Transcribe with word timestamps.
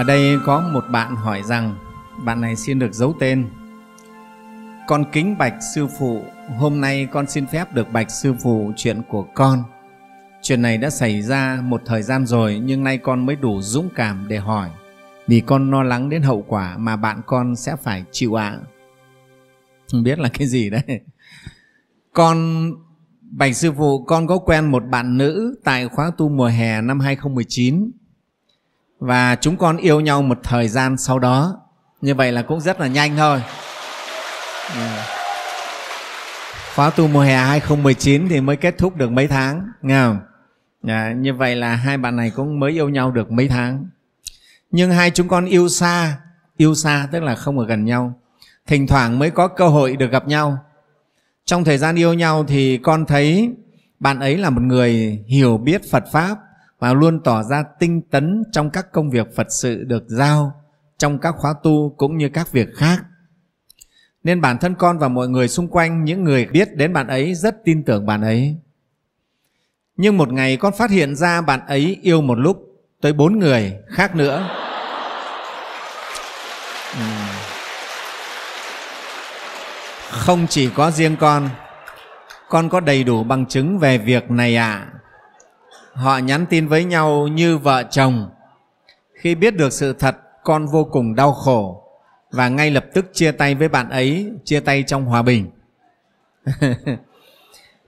Ở 0.00 0.04
đây 0.04 0.38
có 0.44 0.60
một 0.60 0.84
bạn 0.90 1.16
hỏi 1.16 1.42
rằng 1.42 1.76
bạn 2.24 2.40
này 2.40 2.56
xin 2.56 2.78
được 2.78 2.92
giấu 2.92 3.14
tên. 3.20 3.46
Con 4.88 5.04
kính 5.12 5.38
bạch 5.38 5.54
sư 5.74 5.86
phụ, 5.98 6.22
hôm 6.58 6.80
nay 6.80 7.08
con 7.12 7.26
xin 7.26 7.46
phép 7.46 7.74
được 7.74 7.92
bạch 7.92 8.10
sư 8.10 8.34
phụ 8.42 8.72
chuyện 8.76 9.02
của 9.08 9.26
con. 9.34 9.62
Chuyện 10.42 10.62
này 10.62 10.78
đã 10.78 10.90
xảy 10.90 11.22
ra 11.22 11.60
một 11.64 11.82
thời 11.86 12.02
gian 12.02 12.26
rồi 12.26 12.60
nhưng 12.64 12.84
nay 12.84 12.98
con 12.98 13.26
mới 13.26 13.36
đủ 13.36 13.60
dũng 13.62 13.88
cảm 13.94 14.28
để 14.28 14.38
hỏi 14.38 14.70
vì 15.26 15.40
con 15.40 15.70
lo 15.70 15.82
lắng 15.82 16.08
đến 16.08 16.22
hậu 16.22 16.44
quả 16.48 16.76
mà 16.78 16.96
bạn 16.96 17.20
con 17.26 17.56
sẽ 17.56 17.76
phải 17.82 18.04
chịu 18.12 18.34
ạ. 18.34 18.58
Không 19.92 20.02
biết 20.02 20.18
là 20.18 20.28
cái 20.28 20.46
gì 20.48 20.70
đấy. 20.70 21.00
Con 22.12 22.66
Bạch 23.20 23.56
Sư 23.56 23.72
Phụ, 23.72 24.04
con 24.04 24.26
có 24.26 24.38
quen 24.38 24.70
một 24.70 24.82
bạn 24.90 25.18
nữ 25.18 25.60
tại 25.64 25.88
khóa 25.88 26.10
tu 26.18 26.28
mùa 26.28 26.46
hè 26.46 26.80
năm 26.80 27.00
2019 27.00 27.90
và 29.00 29.36
chúng 29.40 29.56
con 29.56 29.76
yêu 29.76 30.00
nhau 30.00 30.22
một 30.22 30.38
thời 30.42 30.68
gian 30.68 30.96
sau 30.96 31.18
đó. 31.18 31.56
Như 32.00 32.14
vậy 32.14 32.32
là 32.32 32.42
cũng 32.42 32.60
rất 32.60 32.80
là 32.80 32.86
nhanh 32.86 33.16
thôi. 33.16 33.42
Yeah. 34.76 35.06
Khóa 36.74 36.90
tu 36.90 37.08
mùa 37.08 37.20
hè 37.20 37.36
2019 37.36 38.28
thì 38.28 38.40
mới 38.40 38.56
kết 38.56 38.78
thúc 38.78 38.96
được 38.96 39.10
mấy 39.10 39.28
tháng, 39.28 39.68
nghe 39.82 40.02
không? 40.02 40.20
Yeah, 40.86 41.16
như 41.16 41.34
vậy 41.34 41.56
là 41.56 41.74
hai 41.74 41.98
bạn 41.98 42.16
này 42.16 42.30
cũng 42.30 42.60
mới 42.60 42.72
yêu 42.72 42.88
nhau 42.88 43.10
được 43.10 43.30
mấy 43.30 43.48
tháng. 43.48 43.86
Nhưng 44.70 44.90
hai 44.90 45.10
chúng 45.10 45.28
con 45.28 45.44
yêu 45.44 45.68
xa, 45.68 46.16
yêu 46.56 46.74
xa 46.74 47.08
tức 47.12 47.22
là 47.22 47.34
không 47.34 47.58
ở 47.58 47.66
gần 47.66 47.84
nhau. 47.84 48.14
Thỉnh 48.66 48.86
thoảng 48.86 49.18
mới 49.18 49.30
có 49.30 49.48
cơ 49.48 49.68
hội 49.68 49.96
được 49.96 50.10
gặp 50.10 50.26
nhau 50.26 50.58
trong 51.44 51.64
thời 51.64 51.78
gian 51.78 51.96
yêu 51.96 52.14
nhau 52.14 52.44
thì 52.48 52.78
con 52.78 53.06
thấy 53.06 53.50
bạn 54.00 54.20
ấy 54.20 54.36
là 54.36 54.50
một 54.50 54.62
người 54.62 55.22
hiểu 55.28 55.58
biết 55.58 55.90
phật 55.90 56.04
pháp 56.12 56.38
và 56.80 56.92
luôn 56.92 57.20
tỏ 57.24 57.42
ra 57.42 57.64
tinh 57.78 58.02
tấn 58.10 58.42
trong 58.52 58.70
các 58.70 58.92
công 58.92 59.10
việc 59.10 59.26
phật 59.36 59.46
sự 59.50 59.84
được 59.84 60.02
giao, 60.06 60.52
trong 60.98 61.18
các 61.18 61.34
khóa 61.38 61.54
tu 61.62 61.94
cũng 61.96 62.16
như 62.16 62.28
các 62.28 62.52
việc 62.52 62.68
khác. 62.74 62.98
Nên 64.22 64.40
bản 64.40 64.58
thân 64.58 64.74
con 64.74 64.98
và 64.98 65.08
mọi 65.08 65.28
người 65.28 65.48
xung 65.48 65.68
quanh, 65.68 66.04
những 66.04 66.24
người 66.24 66.46
biết 66.46 66.76
đến 66.76 66.92
bạn 66.92 67.06
ấy 67.06 67.34
rất 67.34 67.56
tin 67.64 67.84
tưởng 67.84 68.06
bạn 68.06 68.22
ấy. 68.22 68.56
Nhưng 69.96 70.16
một 70.16 70.32
ngày 70.32 70.56
con 70.56 70.72
phát 70.78 70.90
hiện 70.90 71.16
ra 71.16 71.40
bạn 71.40 71.60
ấy 71.66 71.98
yêu 72.02 72.20
một 72.20 72.38
lúc, 72.38 72.56
tới 73.00 73.12
bốn 73.12 73.38
người 73.38 73.74
khác 73.88 74.16
nữa. 74.16 74.48
Không 80.10 80.46
chỉ 80.46 80.70
có 80.74 80.90
riêng 80.90 81.16
con 81.20 81.48
con 82.50 82.68
có 82.68 82.80
đầy 82.80 83.04
đủ 83.04 83.24
bằng 83.24 83.46
chứng 83.46 83.78
về 83.78 83.98
việc 83.98 84.30
này 84.30 84.56
ạ. 84.56 84.86
à 84.92 84.99
họ 85.92 86.18
nhắn 86.18 86.46
tin 86.50 86.66
với 86.66 86.84
nhau 86.84 87.28
như 87.28 87.58
vợ 87.58 87.82
chồng. 87.90 88.30
Khi 89.14 89.34
biết 89.34 89.56
được 89.56 89.72
sự 89.72 89.92
thật, 89.92 90.16
con 90.44 90.66
vô 90.66 90.84
cùng 90.84 91.14
đau 91.14 91.32
khổ 91.32 91.82
và 92.30 92.48
ngay 92.48 92.70
lập 92.70 92.84
tức 92.94 93.06
chia 93.12 93.32
tay 93.32 93.54
với 93.54 93.68
bạn 93.68 93.90
ấy, 93.90 94.30
chia 94.44 94.60
tay 94.60 94.84
trong 94.86 95.04
hòa 95.04 95.22
bình. 95.22 95.50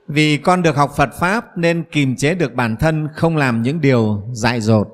Vì 0.08 0.36
con 0.36 0.62
được 0.62 0.76
học 0.76 0.92
phật 0.96 1.10
pháp 1.20 1.58
nên 1.58 1.84
kìm 1.92 2.16
chế 2.16 2.34
được 2.34 2.54
bản 2.54 2.76
thân 2.76 3.08
không 3.14 3.36
làm 3.36 3.62
những 3.62 3.80
điều 3.80 4.22
dại 4.32 4.60
dột. 4.60 4.88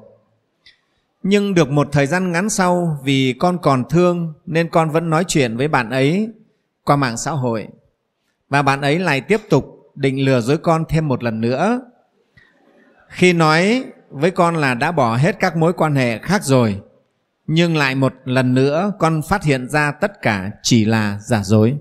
Nhưng 1.22 1.54
được 1.54 1.70
một 1.70 1.88
thời 1.92 2.06
gian 2.06 2.32
ngắn 2.32 2.50
sau, 2.50 2.98
vì 3.04 3.34
con 3.38 3.58
còn 3.62 3.84
thương 3.90 4.32
nên 4.46 4.68
con 4.68 4.90
vẫn 4.90 5.10
nói 5.10 5.24
chuyện 5.28 5.56
với 5.56 5.68
bạn 5.68 5.90
ấy 5.90 6.28
qua 6.84 6.96
mạng 6.96 7.16
xã 7.16 7.30
hội. 7.30 7.68
Và 8.48 8.62
bạn 8.62 8.80
ấy 8.80 8.98
lại 8.98 9.20
tiếp 9.20 9.40
tục 9.50 9.92
định 9.94 10.24
lừa 10.24 10.40
dối 10.40 10.58
con 10.58 10.84
thêm 10.88 11.08
một 11.08 11.22
lần 11.24 11.40
nữa 11.40 11.80
khi 13.08 13.32
nói 13.32 13.84
với 14.10 14.30
con 14.30 14.56
là 14.56 14.74
đã 14.74 14.92
bỏ 14.92 15.16
hết 15.16 15.36
các 15.40 15.56
mối 15.56 15.72
quan 15.72 15.94
hệ 15.94 16.18
khác 16.18 16.44
rồi, 16.44 16.80
nhưng 17.46 17.76
lại 17.76 17.94
một 17.94 18.14
lần 18.24 18.54
nữa 18.54 18.92
con 18.98 19.22
phát 19.28 19.44
hiện 19.44 19.68
ra 19.68 19.92
tất 20.00 20.22
cả 20.22 20.50
chỉ 20.62 20.84
là 20.84 21.18
giả 21.20 21.42
dối. 21.42 21.76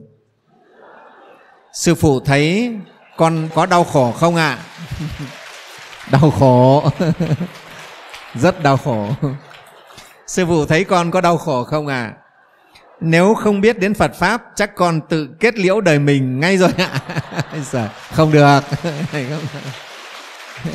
Sư 1.73 1.95
phụ 1.95 2.19
thấy 2.19 2.75
con 3.17 3.49
có 3.55 3.65
đau 3.65 3.83
khổ 3.83 4.11
không 4.11 4.35
ạ? 4.35 4.57
À? 4.57 4.65
đau 6.11 6.31
khổ. 6.31 6.89
Rất 8.35 8.63
đau 8.63 8.77
khổ. 8.77 9.09
Sư 10.27 10.45
phụ 10.45 10.65
thấy 10.65 10.83
con 10.83 11.11
có 11.11 11.21
đau 11.21 11.37
khổ 11.37 11.63
không 11.63 11.87
à 11.87 12.13
nếu 12.99 13.33
không 13.33 13.61
biết 13.61 13.79
đến 13.79 13.93
Phật 13.93 14.15
pháp, 14.15 14.43
chắc 14.55 14.75
con 14.75 15.01
tự 15.09 15.29
kết 15.39 15.55
liễu 15.55 15.81
đời 15.81 15.99
mình 15.99 16.39
ngay 16.39 16.57
rồi 16.57 16.71
ạ. 16.77 17.01
Không 18.11 18.31
được. 18.31 18.61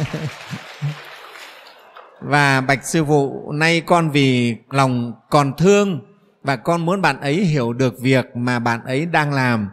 và 2.20 2.60
bạch 2.60 2.87
sư 2.87 3.04
phụ, 3.04 3.53
nay 3.53 3.81
con 3.81 4.10
vì 4.10 4.56
lòng 4.70 5.12
còn 5.31 5.53
thương 5.59 6.00
và 6.43 6.56
con 6.56 6.87
muốn 6.87 7.03
bạn 7.03 7.20
ấy 7.20 7.34
hiểu 7.34 7.72
được 7.72 8.00
việc 8.00 8.37
mà 8.37 8.59
bạn 8.59 8.84
ấy 8.84 9.06
đang 9.06 9.32
làm, 9.32 9.69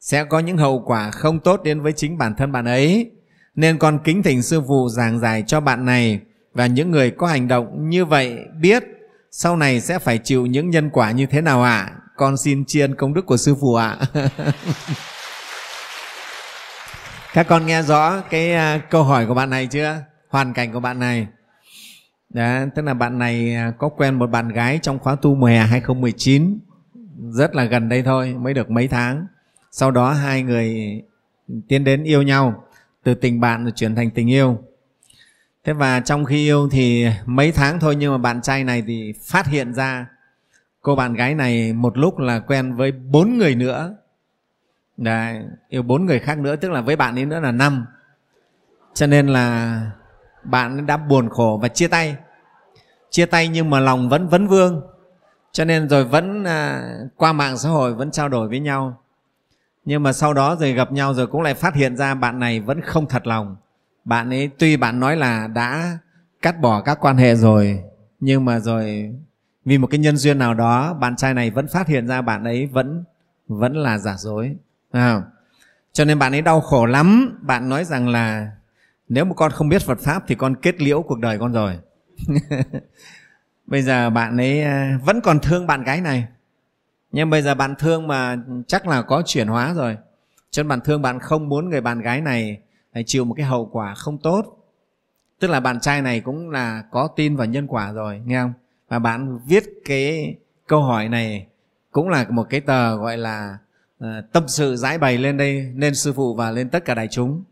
sẽ 0.00 0.24
có 0.24 0.38
những 0.38 0.56
hậu 0.56 0.82
quả 0.86 1.10
không 1.10 1.40
tốt 1.40 1.60
đến 1.64 1.80
với 1.80 1.92
chính 1.92 2.18
bản 2.18 2.34
thân 2.34 2.52
bạn 2.52 2.64
ấy 2.64 3.10
nên 3.54 3.78
con 3.78 3.98
kính 4.04 4.22
thỉnh 4.22 4.42
sư 4.42 4.62
phụ 4.68 4.88
giảng 4.88 5.20
giải 5.20 5.44
cho 5.46 5.60
bạn 5.60 5.84
này 5.84 6.20
và 6.54 6.66
những 6.66 6.90
người 6.90 7.10
có 7.10 7.26
hành 7.26 7.48
động 7.48 7.88
như 7.88 8.04
vậy 8.04 8.38
biết 8.60 8.84
sau 9.30 9.56
này 9.56 9.80
sẽ 9.80 9.98
phải 9.98 10.18
chịu 10.18 10.46
những 10.46 10.70
nhân 10.70 10.90
quả 10.90 11.10
như 11.10 11.26
thế 11.26 11.40
nào 11.40 11.62
ạ? 11.62 11.76
À? 11.76 11.92
Con 12.16 12.36
xin 12.36 12.64
tri 12.64 12.80
ân 12.80 12.94
công 12.94 13.14
đức 13.14 13.26
của 13.26 13.36
sư 13.36 13.54
phụ 13.60 13.74
ạ. 13.74 13.98
À. 14.14 14.30
Các 17.32 17.46
con 17.48 17.66
nghe 17.66 17.82
rõ 17.82 18.20
cái 18.20 18.76
uh, 18.76 18.90
câu 18.90 19.04
hỏi 19.04 19.26
của 19.26 19.34
bạn 19.34 19.50
này 19.50 19.66
chưa? 19.66 19.96
Hoàn 20.28 20.52
cảnh 20.52 20.72
của 20.72 20.80
bạn 20.80 20.98
này. 20.98 21.26
Đó, 22.28 22.58
tức 22.74 22.82
là 22.82 22.94
bạn 22.94 23.18
này 23.18 23.54
à, 23.54 23.72
có 23.78 23.88
quen 23.88 24.14
một 24.14 24.30
bạn 24.30 24.48
gái 24.48 24.78
trong 24.82 24.98
khóa 24.98 25.14
tu 25.14 25.34
mùa 25.34 25.46
hè 25.46 25.58
2019 25.58 26.58
rất 27.32 27.54
là 27.54 27.64
gần 27.64 27.88
đây 27.88 28.02
thôi, 28.02 28.34
mới 28.34 28.54
được 28.54 28.70
mấy 28.70 28.88
tháng. 28.88 29.26
Sau 29.72 29.90
đó 29.90 30.12
hai 30.12 30.42
người 30.42 31.02
tiến 31.68 31.84
đến 31.84 32.04
yêu 32.04 32.22
nhau, 32.22 32.64
từ 33.02 33.14
tình 33.14 33.40
bạn 33.40 33.64
rồi 33.64 33.72
chuyển 33.76 33.94
thành 33.94 34.10
tình 34.10 34.30
yêu 34.30 34.58
thế 35.64 35.72
và 35.72 36.00
trong 36.00 36.24
khi 36.24 36.36
yêu 36.36 36.68
thì 36.72 37.06
mấy 37.26 37.52
tháng 37.52 37.80
thôi 37.80 37.96
nhưng 37.96 38.12
mà 38.12 38.18
bạn 38.18 38.42
trai 38.42 38.64
này 38.64 38.82
thì 38.86 39.12
phát 39.22 39.46
hiện 39.46 39.74
ra 39.74 40.06
cô 40.80 40.96
bạn 40.96 41.14
gái 41.14 41.34
này 41.34 41.72
một 41.72 41.98
lúc 41.98 42.18
là 42.18 42.38
quen 42.38 42.74
với 42.74 42.92
bốn 42.92 43.38
người 43.38 43.54
nữa 43.54 43.96
Đấy, 45.00 45.42
yêu 45.68 45.82
bốn 45.82 46.06
người 46.06 46.18
khác 46.18 46.38
nữa 46.38 46.56
tức 46.56 46.70
là 46.70 46.80
với 46.80 46.96
bạn 46.96 47.14
ấy 47.14 47.26
nữa 47.26 47.40
là 47.40 47.52
năm. 47.52 47.86
Cho 48.94 49.06
nên 49.06 49.26
là 49.26 49.80
bạn 50.44 50.86
đã 50.86 50.96
buồn 50.96 51.28
khổ 51.28 51.58
và 51.62 51.68
chia 51.68 51.88
tay. 51.88 52.16
Chia 53.10 53.26
tay 53.26 53.48
nhưng 53.48 53.70
mà 53.70 53.80
lòng 53.80 54.08
vẫn 54.08 54.28
vấn 54.28 54.46
vương. 54.46 54.82
Cho 55.52 55.64
nên 55.64 55.88
rồi 55.88 56.04
vẫn 56.04 56.44
à, 56.44 56.82
qua 57.16 57.32
mạng 57.32 57.58
xã 57.58 57.68
hội 57.68 57.94
vẫn 57.94 58.10
trao 58.10 58.28
đổi 58.28 58.48
với 58.48 58.60
nhau. 58.60 59.00
Nhưng 59.84 60.02
mà 60.02 60.12
sau 60.12 60.34
đó 60.34 60.56
rồi 60.56 60.72
gặp 60.72 60.92
nhau 60.92 61.14
rồi 61.14 61.26
cũng 61.26 61.42
lại 61.42 61.54
phát 61.54 61.74
hiện 61.74 61.96
ra 61.96 62.14
bạn 62.14 62.38
này 62.38 62.60
vẫn 62.60 62.80
không 62.80 63.06
thật 63.08 63.26
lòng. 63.26 63.56
Bạn 64.04 64.30
ấy 64.30 64.50
tuy 64.58 64.76
bạn 64.76 65.00
nói 65.00 65.16
là 65.16 65.46
đã 65.46 65.98
cắt 66.42 66.60
bỏ 66.60 66.80
các 66.80 66.98
quan 67.00 67.16
hệ 67.16 67.34
rồi 67.34 67.82
nhưng 68.20 68.44
mà 68.44 68.58
rồi 68.58 69.14
vì 69.64 69.78
một 69.78 69.86
cái 69.86 70.00
nhân 70.00 70.16
duyên 70.16 70.38
nào 70.38 70.54
đó 70.54 70.94
bạn 70.94 71.16
trai 71.16 71.34
này 71.34 71.50
vẫn 71.50 71.68
phát 71.68 71.86
hiện 71.86 72.06
ra 72.06 72.22
bạn 72.22 72.44
ấy 72.44 72.66
vẫn 72.66 73.04
vẫn 73.48 73.76
là 73.76 73.98
giả 73.98 74.16
dối 74.16 74.56
à, 74.90 75.22
cho 75.92 76.04
nên 76.04 76.18
bạn 76.18 76.32
ấy 76.32 76.42
đau 76.42 76.60
khổ 76.60 76.86
lắm. 76.86 77.38
Bạn 77.42 77.68
nói 77.68 77.84
rằng 77.84 78.08
là 78.08 78.50
nếu 79.08 79.24
mà 79.24 79.34
con 79.34 79.52
không 79.52 79.68
biết 79.68 79.82
Phật 79.82 79.98
pháp 80.00 80.22
thì 80.26 80.34
con 80.34 80.54
kết 80.56 80.80
liễu 80.80 81.02
cuộc 81.02 81.18
đời 81.18 81.38
con 81.38 81.52
rồi. 81.52 81.78
Bây 83.66 83.82
giờ 83.82 84.10
bạn 84.10 84.36
ấy 84.36 84.62
à, 84.62 84.98
vẫn 85.04 85.20
còn 85.20 85.40
thương 85.40 85.66
bạn 85.66 85.82
gái 85.82 86.00
này. 86.00 86.26
Nhưng 87.12 87.30
bây 87.30 87.42
giờ 87.42 87.54
bạn 87.54 87.74
thương 87.78 88.06
mà 88.06 88.36
chắc 88.66 88.86
là 88.86 89.02
có 89.02 89.22
chuyển 89.26 89.48
hóa 89.48 89.74
rồi. 89.74 89.96
Cho 90.50 90.62
nên 90.62 90.68
bạn 90.68 90.80
thương 90.80 91.02
bạn 91.02 91.18
không 91.18 91.48
muốn 91.48 91.70
người 91.70 91.80
bạn 91.80 92.00
gái 92.00 92.20
này 92.20 92.60
phải 92.94 93.04
chịu 93.06 93.24
một 93.24 93.34
cái 93.34 93.46
hậu 93.46 93.66
quả 93.72 93.94
không 93.94 94.18
tốt. 94.18 94.56
Tức 95.38 95.48
là 95.48 95.60
bạn 95.60 95.80
trai 95.80 96.02
này 96.02 96.20
cũng 96.20 96.50
là 96.50 96.82
có 96.90 97.08
tin 97.16 97.36
vào 97.36 97.46
nhân 97.46 97.66
quả 97.66 97.92
rồi 97.92 98.20
nghe 98.26 98.40
không? 98.42 98.52
Và 98.88 98.98
bạn 98.98 99.38
viết 99.46 99.64
cái 99.84 100.36
câu 100.66 100.82
hỏi 100.82 101.08
này 101.08 101.46
cũng 101.90 102.08
là 102.08 102.26
một 102.28 102.46
cái 102.50 102.60
tờ 102.60 102.96
gọi 102.96 103.16
là 103.16 103.58
Ờ, 104.00 104.20
tâm 104.32 104.48
sự 104.48 104.76
giải 104.76 104.98
bày 104.98 105.18
lên 105.18 105.36
đây 105.36 105.72
lên 105.76 105.94
sư 105.94 106.12
phụ 106.12 106.34
và 106.34 106.50
lên 106.50 106.70
tất 106.70 106.84
cả 106.84 106.94
đại 106.94 107.08
chúng. 107.10 107.44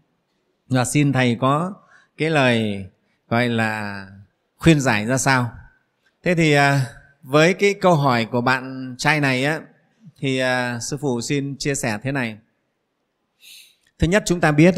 Và 0.69 0.85
xin 0.85 1.13
thầy 1.13 1.37
có 1.41 1.75
cái 2.17 2.31
lời 2.31 2.87
gọi 3.29 3.49
là 3.49 4.07
khuyên 4.57 4.81
giải 4.81 5.07
ra 5.07 5.19
sao. 5.19 5.51
Thế 6.23 6.35
thì 6.35 6.53
à, 6.53 6.87
với 7.23 7.55
cái 7.55 7.75
câu 7.75 7.95
hỏi 7.95 8.29
của 8.33 8.41
bạn 8.41 8.95
trai 8.99 9.21
này 9.21 9.45
á 9.45 9.61
thì 10.19 10.39
à, 10.39 10.79
sư 10.81 10.97
phụ 10.97 11.21
xin 11.21 11.57
chia 11.57 11.75
sẻ 11.75 11.99
thế 12.03 12.13
này. 12.13 12.39
Thứ 13.99 14.09
nhất 14.09 14.23
chúng 14.27 14.41
ta 14.41 14.53
biết 14.53 14.75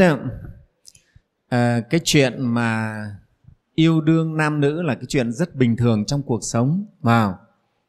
à, 1.49 1.81
cái 1.91 2.01
chuyện 2.05 2.55
mà 2.55 2.97
yêu 3.75 4.01
đương 4.01 4.37
nam 4.37 4.61
nữ 4.61 4.83
là 4.83 4.95
cái 4.95 5.05
chuyện 5.09 5.33
rất 5.33 5.55
bình 5.55 5.77
thường 5.77 6.05
trong 6.05 6.23
cuộc 6.23 6.41
sống. 6.43 6.87
Vào 7.01 7.39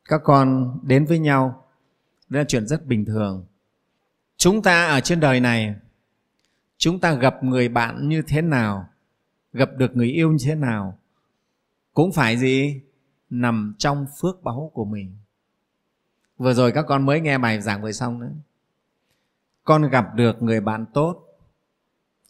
các 0.05 0.21
con 0.23 0.79
đến 0.83 1.05
với 1.05 1.19
nhau 1.19 1.65
đó 2.29 2.39
là 2.39 2.45
chuyện 2.47 2.67
rất 2.67 2.85
bình 2.85 3.05
thường 3.05 3.45
chúng 4.41 4.61
ta 4.61 4.87
ở 4.87 4.99
trên 4.99 5.19
đời 5.19 5.39
này, 5.39 5.75
chúng 6.77 6.99
ta 6.99 7.13
gặp 7.13 7.43
người 7.43 7.69
bạn 7.69 8.09
như 8.09 8.21
thế 8.27 8.41
nào, 8.41 8.87
gặp 9.53 9.69
được 9.77 9.95
người 9.95 10.07
yêu 10.07 10.31
như 10.31 10.45
thế 10.45 10.55
nào, 10.55 10.97
cũng 11.93 12.11
phải 12.11 12.37
gì? 12.37 12.81
Nằm 13.29 13.75
trong 13.77 14.05
phước 14.21 14.43
báu 14.43 14.71
của 14.73 14.85
mình. 14.85 15.17
Vừa 16.37 16.53
rồi 16.53 16.71
các 16.71 16.85
con 16.87 17.05
mới 17.05 17.21
nghe 17.21 17.37
bài 17.37 17.61
giảng 17.61 17.81
vừa 17.81 17.91
xong 17.91 18.19
nữa 18.19 18.31
con 19.63 19.89
gặp 19.89 20.15
được 20.15 20.41
người 20.41 20.61
bạn 20.61 20.85
tốt, 20.93 21.23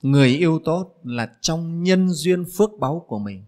người 0.01 0.29
yêu 0.29 0.59
tốt 0.65 0.99
là 1.03 1.37
trong 1.41 1.83
nhân 1.83 2.09
duyên 2.09 2.45
phước 2.57 2.69
báu 2.79 3.05
của 3.07 3.19
mình. 3.19 3.45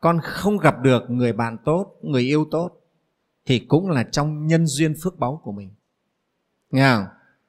Con 0.00 0.20
không 0.22 0.58
gặp 0.58 0.80
được 0.82 1.10
người 1.10 1.32
bạn 1.32 1.56
tốt, 1.64 1.96
người 2.02 2.22
yêu 2.22 2.46
tốt 2.50 2.70
thì 3.44 3.58
cũng 3.58 3.90
là 3.90 4.02
trong 4.02 4.46
nhân 4.46 4.66
duyên 4.66 4.94
phước 5.02 5.18
báu 5.18 5.40
của 5.44 5.52
mình. 5.52 5.70
Nghe 6.70 6.94
không? 6.94 7.04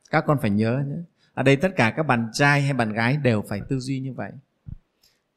Các 0.10 0.24
con 0.28 0.38
phải 0.42 0.50
nhớ 0.50 0.84
nhé. 0.88 0.96
Ở 1.34 1.44
đây 1.44 1.56
tất 1.56 1.69
cả 1.75 1.94
các 1.98 2.04
bạn 2.04 2.30
trai 2.34 2.62
hay 2.62 2.74
bạn 2.74 2.94
gái 2.94 3.18
đều 3.18 3.44
phải 3.50 3.62
tư 3.69 3.80
duy 3.80 4.00
như 4.00 4.13
vậy. 4.13 4.31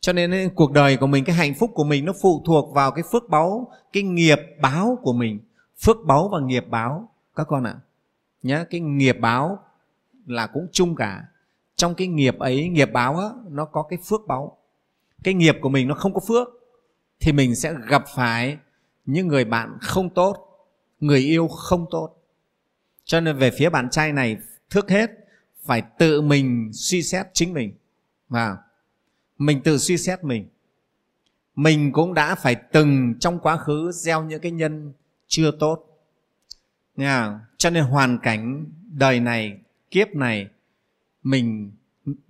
Cho 0.00 0.12
nên 0.12 0.54
cuộc 0.54 0.72
đời 0.72 0.96
của 0.96 1.06
mình 1.06 1.24
cái 1.24 1.36
hạnh 1.36 1.54
phúc 1.54 1.70
của 1.74 1.84
mình 1.84 2.04
nó 2.04 2.12
phụ 2.22 2.42
thuộc 2.46 2.74
vào 2.74 2.90
cái 2.90 3.04
phước 3.12 3.28
báu 3.28 3.70
cái 3.92 4.02
nghiệp 4.02 4.38
báo 4.60 4.98
của 5.02 5.12
mình. 5.12 5.40
Phước 5.84 5.96
báu 6.06 6.28
và 6.28 6.40
nghiệp 6.40 6.64
báo. 6.68 7.08
Các 7.36 7.46
con 7.48 7.64
ạ 7.64 7.70
à. 7.70 7.80
nhớ 8.42 8.64
cái 8.70 8.80
nghiệp 8.80 9.16
báo 9.20 9.58
là 10.26 10.46
cũng 10.46 10.66
chung 10.72 10.94
cả. 10.96 11.24
Trong 11.76 11.94
cái 11.94 12.06
nghiệp 12.06 12.38
ấy 12.38 12.68
nghiệp 12.68 12.92
báo 12.92 13.16
á, 13.16 13.28
nó 13.48 13.64
có 13.64 13.82
cái 13.82 13.98
phước 14.04 14.20
báu. 14.26 14.56
Cái 15.22 15.34
nghiệp 15.34 15.56
của 15.60 15.68
mình 15.68 15.88
nó 15.88 15.94
không 15.94 16.14
có 16.14 16.20
phước 16.28 16.48
thì 17.20 17.32
mình 17.32 17.56
sẽ 17.56 17.74
gặp 17.88 18.04
phải 18.14 18.58
những 19.06 19.28
người 19.28 19.44
bạn 19.44 19.78
không 19.80 20.10
tốt 20.10 20.48
người 21.00 21.18
yêu 21.18 21.48
không 21.48 21.86
tốt. 21.90 22.14
Cho 23.04 23.20
nên 23.20 23.36
về 23.36 23.50
phía 23.58 23.70
bạn 23.70 23.90
trai 23.90 24.12
này 24.12 24.36
trước 24.68 24.90
hết, 24.90 25.10
phải 25.62 25.82
tự 25.98 26.20
mình 26.20 26.70
suy 26.72 27.02
xét 27.02 27.26
chính 27.32 27.54
mình. 27.54 27.72
Và 28.28 28.56
mình 29.38 29.60
tự 29.62 29.78
suy 29.78 29.96
xét 29.96 30.24
mình. 30.24 30.48
Mình 31.54 31.92
cũng 31.92 32.14
đã 32.14 32.34
phải 32.34 32.54
từng 32.54 33.14
trong 33.20 33.38
quá 33.38 33.56
khứ 33.56 33.90
gieo 33.92 34.24
những 34.24 34.40
cái 34.40 34.52
nhân 34.52 34.92
chưa 35.26 35.50
tốt. 35.60 35.84
Nghe 36.96 37.22
cho 37.56 37.70
nên 37.70 37.84
hoàn 37.84 38.18
cảnh 38.18 38.66
đời 38.92 39.20
này, 39.20 39.58
kiếp 39.90 40.14
này, 40.14 40.48
mình 41.22 41.72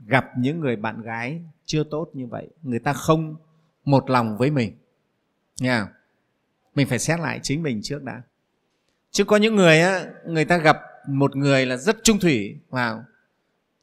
gặp 0.07 0.27
những 0.39 0.61
người 0.61 0.77
bạn 0.77 1.03
gái 1.03 1.43
chưa 1.65 1.85
tốt 1.85 2.11
như 2.15 2.27
vậy, 2.27 2.49
người 2.63 2.79
ta 2.79 2.93
không 2.93 3.37
một 3.85 4.11
lòng 4.11 4.39
với 4.39 4.51
mình. 4.51 4.77
Nghe 5.61 5.83
mình 6.75 6.87
phải 6.87 6.99
xét 6.99 7.21
lại 7.21 7.41
chính 7.43 7.63
mình 7.63 7.81
trước 7.83 8.03
đã. 8.03 8.23
Chứ 9.11 9.25
có 9.25 9.37
những 9.37 9.57
người 9.57 9.81
á, 9.81 10.07
người 10.27 10.45
ta 10.45 10.57
gặp 10.57 10.77
một 11.09 11.37
người 11.37 11.67
là 11.67 11.77
rất 11.77 12.05
trung 12.05 12.19
thủy 12.19 12.57
vào 12.71 13.05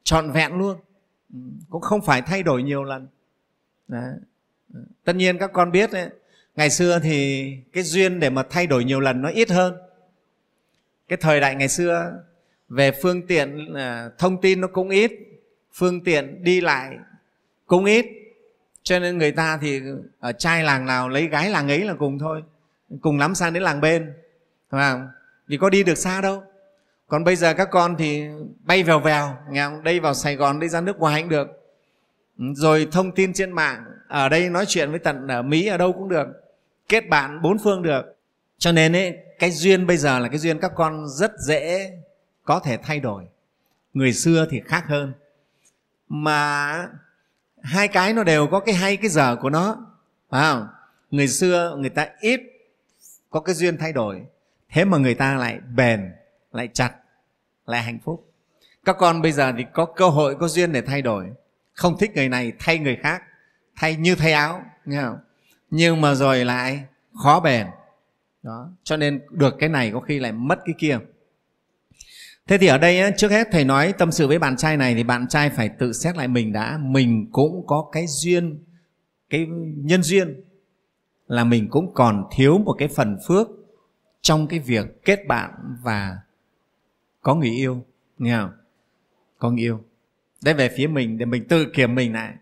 trọn 0.03 0.31
vẹn 0.31 0.53
luôn. 0.53 0.77
Ừ, 1.33 1.39
cũng 1.69 1.81
không 1.81 2.01
phải 2.01 2.21
thay 2.21 2.43
đổi 2.43 2.63
nhiều 2.63 2.83
lần. 2.83 3.07
Đấy. 3.87 4.13
Ừ, 4.73 4.79
tất 5.03 5.15
nhiên 5.15 5.37
các 5.37 5.51
con 5.53 5.71
biết 5.71 5.91
đấy, 5.91 6.09
ngày 6.55 6.69
xưa 6.69 6.99
thì 6.99 7.51
cái 7.73 7.83
duyên 7.83 8.19
để 8.19 8.29
mà 8.29 8.43
thay 8.49 8.67
đổi 8.67 8.83
nhiều 8.83 8.99
lần 8.99 9.21
nó 9.21 9.29
ít 9.29 9.49
hơn. 9.49 9.75
Cái 11.07 11.17
thời 11.17 11.39
đại 11.39 11.55
ngày 11.55 11.67
xưa 11.69 12.23
về 12.69 12.91
phương 13.01 13.27
tiện 13.27 13.73
à, 13.73 14.09
thông 14.17 14.41
tin 14.41 14.61
nó 14.61 14.67
cũng 14.67 14.89
ít 14.89 15.11
phương 15.73 16.03
tiện 16.03 16.43
đi 16.43 16.61
lại 16.61 16.97
cũng 17.65 17.85
ít. 17.85 18.05
Cho 18.83 18.99
nên 18.99 19.17
người 19.17 19.31
ta 19.31 19.57
thì 19.61 19.81
ở 20.19 20.31
trai 20.31 20.63
làng 20.63 20.85
nào 20.85 21.09
lấy 21.09 21.27
gái 21.27 21.49
làng 21.49 21.67
ấy 21.67 21.85
là 21.85 21.93
cùng 21.93 22.19
thôi 22.19 22.43
cùng 23.01 23.19
lắm 23.19 23.35
sang 23.35 23.53
đến 23.53 23.63
làng 23.63 23.81
bên 23.81 24.13
phải 24.69 24.91
không? 24.91 25.07
Vì 25.47 25.57
có 25.57 25.69
đi 25.69 25.83
được 25.83 25.97
xa 25.97 26.21
đâu 26.21 26.43
còn 27.07 27.23
bây 27.23 27.35
giờ 27.35 27.53
các 27.53 27.67
con 27.71 27.95
thì 27.97 28.27
bay 28.63 28.83
vèo 28.83 28.99
vèo 28.99 29.37
nghe 29.49 29.63
không? 29.65 29.83
đây 29.83 29.99
vào 29.99 30.13
sài 30.13 30.35
gòn 30.35 30.59
đi 30.59 30.69
ra 30.69 30.81
nước 30.81 30.99
ngoài 30.99 31.21
cũng 31.21 31.29
được. 31.29 31.47
Ừ, 32.37 32.45
rồi 32.55 32.87
thông 32.91 33.11
tin 33.11 33.33
trên 33.33 33.51
mạng 33.51 33.85
ở 34.07 34.29
đây 34.29 34.49
nói 34.49 34.65
chuyện 34.67 34.89
với 34.89 34.99
tận 34.99 35.27
ở 35.27 35.41
mỹ 35.41 35.67
ở 35.67 35.77
đâu 35.77 35.93
cũng 35.93 36.09
được 36.09 36.27
kết 36.89 37.09
bạn 37.09 37.41
bốn 37.41 37.57
phương 37.63 37.81
được. 37.81 38.05
Cho 38.57 38.71
nên 38.71 38.95
ấy, 38.95 39.17
cái 39.39 39.51
duyên 39.51 39.87
bây 39.87 39.97
giờ 39.97 40.19
là 40.19 40.27
cái 40.27 40.37
duyên 40.37 40.59
các 40.59 40.71
con 40.75 41.07
rất 41.07 41.31
dễ 41.39 41.91
có 42.43 42.59
thể 42.59 42.77
thay 42.77 42.99
đổi. 42.99 43.23
Người 43.93 44.13
xưa 44.13 44.47
thì 44.49 44.61
khác 44.65 44.83
hơn. 44.87 45.13
Mà 46.09 46.87
hai 47.63 47.87
cái 47.87 48.13
nó 48.13 48.23
đều 48.23 48.47
có 48.47 48.59
cái 48.59 48.75
hay 48.75 48.97
cái 48.97 49.09
dở 49.09 49.35
của 49.35 49.49
nó 49.49 49.77
phải 50.29 50.41
không? 50.41 50.67
Người 51.11 51.27
xưa 51.27 51.75
người 51.79 51.89
ta 51.89 52.07
ít 52.19 52.41
có 53.29 53.39
cái 53.39 53.55
duyên 53.55 53.77
thay 53.77 53.93
đổi 53.93 54.21
thế 54.69 54.85
mà 54.85 54.97
người 54.97 55.15
ta 55.15 55.35
lại 55.35 55.59
bền 55.75 56.11
lại 56.55 56.69
chặt, 56.73 56.91
lại 57.65 57.83
hạnh 57.83 57.99
phúc. 58.03 58.31
Các 58.85 58.95
con 58.99 59.21
bây 59.21 59.31
giờ 59.31 59.53
thì 59.57 59.63
có 59.73 59.85
cơ 59.85 60.09
hội, 60.09 60.35
có 60.35 60.47
duyên 60.47 60.71
để 60.71 60.81
thay 60.81 61.01
đổi. 61.01 61.25
Không 61.73 61.97
thích 61.97 62.11
người 62.15 62.29
này, 62.29 62.53
thay 62.59 62.79
người 62.79 62.97
khác. 63.03 63.23
Thay 63.75 63.95
như 63.95 64.15
thay 64.15 64.33
áo, 64.33 64.61
nghe 64.85 65.01
không? 65.01 65.17
Nhưng 65.69 66.01
mà 66.01 66.15
rồi 66.15 66.45
lại 66.45 66.83
khó 67.23 67.39
bền. 67.39 67.67
Đó, 68.43 68.69
cho 68.83 68.97
nên 68.97 69.21
được 69.29 69.55
cái 69.59 69.69
này 69.69 69.91
có 69.93 69.99
khi 69.99 70.19
lại 70.19 70.31
mất 70.31 70.59
cái 70.65 70.75
kia. 70.77 70.99
Thế 72.47 72.57
thì 72.57 72.67
ở 72.67 72.77
đây 72.77 73.13
trước 73.17 73.31
hết 73.31 73.47
thầy 73.51 73.65
nói 73.65 73.93
tâm 73.97 74.11
sự 74.11 74.27
với 74.27 74.39
bạn 74.39 74.57
trai 74.57 74.77
này 74.77 74.95
thì 74.95 75.03
bạn 75.03 75.27
trai 75.27 75.49
phải 75.49 75.69
tự 75.69 75.93
xét 75.93 76.17
lại 76.17 76.27
mình 76.27 76.53
đã. 76.53 76.77
Mình 76.81 77.29
cũng 77.31 77.67
có 77.67 77.89
cái 77.91 78.05
duyên, 78.07 78.63
cái 79.29 79.47
nhân 79.75 80.03
duyên 80.03 80.41
là 81.27 81.43
mình 81.43 81.69
cũng 81.69 81.93
còn 81.93 82.23
thiếu 82.31 82.57
một 82.57 82.75
cái 82.77 82.87
phần 82.87 83.17
phước 83.27 83.47
trong 84.21 84.47
cái 84.47 84.59
việc 84.59 85.03
kết 85.05 85.19
bạn 85.27 85.51
và 85.83 86.17
có 87.25 87.35
người 87.35 87.49
yêu 87.49 87.85
nghe 88.17 88.37
không? 88.37 88.51
Có 89.39 89.51
người 89.51 89.63
yêu. 89.63 89.83
Đấy 90.43 90.53
về 90.53 90.69
phía 90.69 90.87
mình 90.87 91.17
để 91.17 91.25
mình 91.25 91.47
tự 91.47 91.65
kiểm 91.73 91.95
mình 91.95 92.13
lại. 92.13 92.33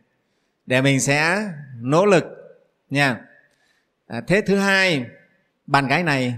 Để 0.65 0.81
mình 0.81 1.00
sẽ 1.00 1.50
nỗ 1.81 2.06
lực 2.06 2.24
nha 2.89 3.21
à, 4.07 4.21
thế 4.27 4.41
thứ 4.41 4.57
hai 4.57 5.06
bạn 5.68 5.88
gái 5.88 6.03
này 6.03 6.35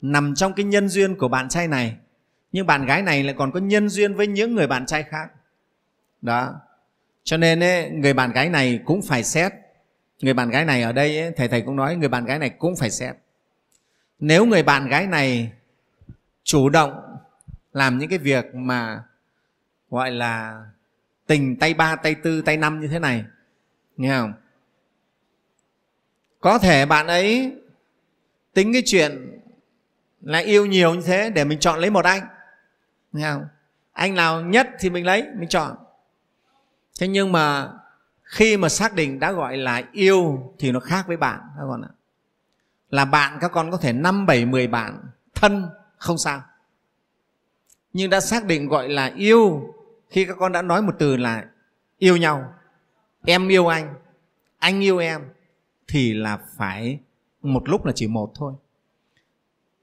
nằm 0.00 0.34
trong 0.34 0.52
cái 0.52 0.64
nhân 0.64 0.88
duyên 0.88 1.16
của 1.16 1.28
bạn 1.28 1.48
trai 1.48 1.68
này 1.68 1.96
nhưng 2.52 2.66
bạn 2.66 2.86
gái 2.86 3.02
này 3.02 3.22
lại 3.22 3.34
còn 3.38 3.52
có 3.52 3.60
nhân 3.60 3.88
duyên 3.88 4.14
với 4.14 4.26
những 4.26 4.54
người 4.54 4.66
bạn 4.66 4.86
trai 4.86 5.02
khác. 5.02 5.30
Đó. 6.22 6.54
Cho 7.24 7.36
nên 7.36 7.62
ấy, 7.62 7.90
người 7.90 8.12
bạn 8.12 8.32
gái 8.32 8.48
này 8.48 8.80
cũng 8.84 9.02
phải 9.02 9.24
xét. 9.24 9.52
Người 10.20 10.34
bạn 10.34 10.50
gái 10.50 10.64
này 10.64 10.82
ở 10.82 10.92
đây 10.92 11.18
ấy, 11.18 11.32
thầy 11.36 11.48
thầy 11.48 11.62
cũng 11.62 11.76
nói 11.76 11.96
người 11.96 12.08
bạn 12.08 12.24
gái 12.24 12.38
này 12.38 12.50
cũng 12.50 12.76
phải 12.76 12.90
xét. 12.90 13.16
Nếu 14.18 14.46
người 14.46 14.62
bạn 14.62 14.88
gái 14.88 15.06
này 15.06 15.52
chủ 16.44 16.68
động 16.68 17.13
làm 17.74 17.98
những 17.98 18.08
cái 18.08 18.18
việc 18.18 18.54
mà, 18.54 19.02
gọi 19.90 20.10
là, 20.10 20.64
tình 21.26 21.56
tay 21.56 21.74
ba, 21.74 21.96
tay 21.96 22.14
tư, 22.14 22.42
tay 22.42 22.56
năm 22.56 22.80
như 22.80 22.88
thế 22.88 22.98
này. 22.98 23.24
Nghe 23.96 24.18
không? 24.18 24.32
Có 26.40 26.58
thể 26.58 26.86
bạn 26.86 27.06
ấy 27.06 27.56
tính 28.54 28.72
cái 28.72 28.82
chuyện 28.86 29.40
là 30.20 30.38
yêu 30.38 30.66
nhiều 30.66 30.94
như 30.94 31.02
thế 31.06 31.30
để 31.30 31.44
mình 31.44 31.58
chọn 31.58 31.80
lấy 31.80 31.90
một 31.90 32.04
anh. 32.04 32.22
Nghe 33.12 33.32
không? 33.32 33.46
Anh 33.92 34.14
nào 34.14 34.40
nhất 34.40 34.68
thì 34.78 34.90
mình 34.90 35.06
lấy, 35.06 35.26
mình 35.34 35.48
chọn. 35.48 35.76
Thế 37.00 37.08
nhưng 37.08 37.32
mà 37.32 37.72
khi 38.22 38.56
mà 38.56 38.68
xác 38.68 38.94
định 38.94 39.18
đã 39.18 39.32
gọi 39.32 39.56
là 39.56 39.82
yêu 39.92 40.52
thì 40.58 40.72
nó 40.72 40.80
khác 40.80 41.06
với 41.06 41.16
bạn, 41.16 41.40
các 41.56 41.64
con 41.68 41.82
ạ. 41.82 41.90
Là 42.90 43.04
bạn 43.04 43.38
các 43.40 43.52
con 43.52 43.70
có 43.70 43.76
thể 43.76 43.92
năm, 43.92 44.26
bảy, 44.26 44.44
mười 44.44 44.66
bạn 44.66 45.00
thân, 45.34 45.68
không 45.98 46.18
sao 46.18 46.42
nhưng 47.94 48.10
đã 48.10 48.20
xác 48.20 48.44
định 48.44 48.68
gọi 48.68 48.88
là 48.88 49.12
yêu, 49.16 49.74
khi 50.10 50.24
các 50.24 50.36
con 50.38 50.52
đã 50.52 50.62
nói 50.62 50.82
một 50.82 50.94
từ 50.98 51.16
là 51.16 51.44
yêu 51.98 52.16
nhau. 52.16 52.54
Em 53.26 53.48
yêu 53.48 53.66
anh 53.66 53.94
anh 54.64 54.80
yêu 54.80 54.98
em, 54.98 55.22
thì 55.88 56.14
là 56.14 56.38
phải 56.56 56.98
một 57.42 57.68
lúc 57.68 57.84
là 57.84 57.92
chỉ 57.94 58.06
một 58.06 58.32
thôi. 58.34 58.52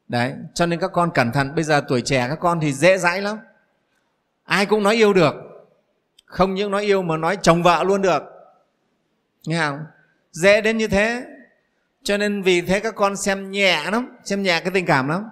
Đấy, 0.07 0.33
cho 0.53 0.65
nên 0.65 0.79
các 0.79 0.91
con 0.93 1.11
cẩn 1.13 1.31
thận. 1.31 1.55
Bây 1.55 1.63
giờ 1.63 1.81
tuổi 1.87 2.01
trẻ 2.01 2.27
các 2.29 2.39
con 2.39 2.59
thì 2.59 2.73
dễ 2.73 2.97
dãi 2.97 3.21
lắm. 3.21 3.37
Ai 4.43 4.65
cũng 4.65 4.83
nói 4.83 4.95
yêu 4.95 5.13
được. 5.13 5.35
Không 6.25 6.53
những 6.53 6.71
nói 6.71 6.83
yêu 6.83 7.01
mà 7.01 7.17
nói 7.17 7.37
chồng 7.41 7.63
vợ 7.63 7.83
luôn 7.83 8.01
được. 8.01 8.23
Nghe 9.45 9.59
không? 9.59 9.79
Dễ 10.31 10.61
đến 10.61 10.77
như 10.77 10.87
thế. 10.87 11.25
Cho 12.03 12.17
nên 12.17 12.41
vì 12.41 12.61
thế 12.61 12.79
các 12.79 12.95
con 12.95 13.15
xem 13.15 13.51
nhẹ 13.51 13.91
lắm, 13.91 14.17
xem 14.23 14.43
nhẹ 14.43 14.59
cái 14.59 14.71
tình 14.73 14.85
cảm 14.85 15.07
lắm. 15.07 15.29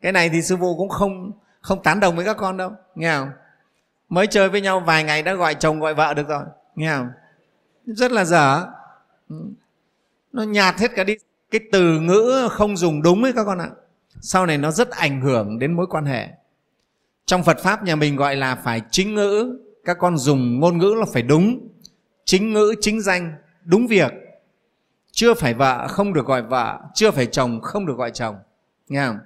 Cái 0.00 0.12
này 0.12 0.28
thì 0.28 0.42
sư 0.42 0.56
phụ 0.60 0.76
cũng 0.76 0.88
không 0.88 1.32
không 1.64 1.82
tán 1.82 2.00
đồng 2.00 2.16
với 2.16 2.24
các 2.24 2.36
con 2.36 2.56
đâu, 2.56 2.72
nghe 2.94 3.14
không? 3.16 3.28
Mới 4.08 4.26
chơi 4.26 4.48
với 4.48 4.60
nhau 4.60 4.80
vài 4.80 5.04
ngày 5.04 5.22
đã 5.22 5.34
gọi 5.34 5.54
chồng 5.54 5.80
gọi 5.80 5.94
vợ 5.94 6.14
được 6.14 6.28
rồi, 6.28 6.44
nghe 6.74 6.92
không? 6.96 7.08
Rất 7.86 8.12
là 8.12 8.24
dở. 8.24 8.66
Ừ. 9.28 9.36
Nó 10.32 10.42
nhạt 10.42 10.78
hết 10.78 10.90
cả 10.94 11.04
đi. 11.04 11.16
Cái 11.50 11.60
từ 11.72 12.00
ngữ 12.00 12.48
không 12.50 12.76
dùng 12.76 13.02
đúng 13.02 13.22
ấy 13.22 13.32
các 13.32 13.44
con 13.44 13.58
ạ. 13.58 13.68
Sau 14.20 14.46
này 14.46 14.58
nó 14.58 14.70
rất 14.70 14.90
ảnh 14.90 15.20
hưởng 15.20 15.58
đến 15.58 15.72
mối 15.72 15.86
quan 15.90 16.04
hệ. 16.04 16.28
Trong 17.26 17.42
phật 17.42 17.58
pháp 17.58 17.82
nhà 17.82 17.96
mình 17.96 18.16
gọi 18.16 18.36
là 18.36 18.54
phải 18.54 18.82
chính 18.90 19.14
ngữ. 19.14 19.58
Các 19.84 19.96
con 20.00 20.16
dùng 20.16 20.60
ngôn 20.60 20.78
ngữ 20.78 20.94
là 20.98 21.06
phải 21.12 21.22
đúng. 21.22 21.68
Chính 22.24 22.52
ngữ, 22.52 22.74
chính 22.80 23.00
danh, 23.00 23.32
đúng 23.64 23.86
việc. 23.86 24.12
Chưa 25.12 25.34
phải 25.34 25.54
vợ 25.54 25.88
không 25.88 26.12
được 26.12 26.26
gọi 26.26 26.42
vợ, 26.42 26.80
chưa 26.94 27.10
phải 27.10 27.26
chồng 27.26 27.60
không 27.60 27.86
được 27.86 27.96
gọi 27.96 28.10
chồng, 28.10 28.36
nghe 28.88 29.06
không? 29.06 29.18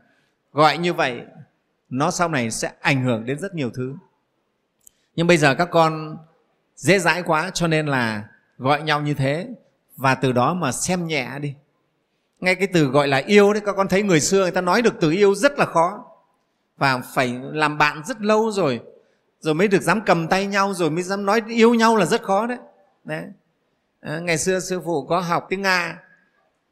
Gọi 0.52 0.78
như 0.78 0.92
vậy 0.92 1.22
nó 1.90 2.10
sau 2.10 2.28
này 2.28 2.50
sẽ 2.50 2.72
ảnh 2.80 3.04
hưởng 3.04 3.26
đến 3.26 3.38
rất 3.38 3.54
nhiều 3.54 3.70
thứ. 3.74 3.94
Nhưng 5.16 5.26
bây 5.26 5.36
giờ 5.36 5.54
các 5.54 5.68
con 5.70 6.16
dễ 6.76 6.98
dãi 6.98 7.22
quá 7.22 7.50
cho 7.54 7.66
nên 7.66 7.86
là 7.86 8.24
gọi 8.58 8.82
nhau 8.82 9.00
như 9.00 9.14
thế. 9.14 9.48
Và 9.96 10.14
từ 10.14 10.32
đó 10.32 10.54
mà 10.54 10.72
xem 10.72 11.06
nhẹ 11.06 11.38
đi. 11.40 11.54
Ngay 12.40 12.54
cái 12.54 12.68
từ 12.72 12.84
gọi 12.84 13.08
là 13.08 13.16
yêu 13.16 13.52
đấy 13.52 13.62
các 13.66 13.72
con 13.76 13.88
thấy 13.88 14.02
người 14.02 14.20
xưa 14.20 14.42
người 14.42 14.50
ta 14.50 14.60
nói 14.60 14.82
được 14.82 14.94
từ 15.00 15.10
yêu 15.10 15.34
rất 15.34 15.58
là 15.58 15.64
khó. 15.64 16.04
Và 16.76 16.98
phải 17.14 17.40
làm 17.42 17.78
bạn 17.78 18.02
rất 18.04 18.20
lâu 18.20 18.50
rồi. 18.50 18.80
Rồi 19.40 19.54
mới 19.54 19.68
được 19.68 19.82
dám 19.82 20.00
cầm 20.06 20.28
tay 20.28 20.46
nhau 20.46 20.74
rồi 20.74 20.90
mới 20.90 21.02
dám 21.02 21.26
nói 21.26 21.42
yêu 21.48 21.74
nhau 21.74 21.96
là 21.96 22.06
rất 22.06 22.22
khó 22.22 22.46
đấy. 22.46 22.58
Đấy. 23.04 23.24
À, 24.00 24.18
ngày 24.18 24.38
xưa 24.38 24.60
sư 24.60 24.80
phụ 24.84 25.06
có 25.06 25.20
học 25.20 25.46
tiếng 25.48 25.62
nga. 25.62 25.98